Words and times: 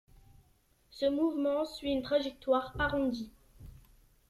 Ce 0.89 1.05
mouvement 1.05 1.63
suit 1.63 1.91
une 1.91 2.01
trajectoire 2.01 2.73
arrondie. 2.79 3.31